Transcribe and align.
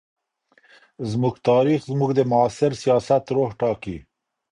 زموږ 1.11 1.35
تاریخ 1.49 1.79
زموږ 1.91 2.11
د 2.15 2.19
معاصر 2.31 2.71
سیاست 2.83 3.23
روح 3.35 3.49
ټاکي. 3.59 3.97